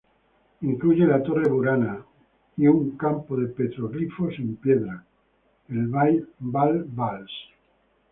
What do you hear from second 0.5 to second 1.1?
Incluye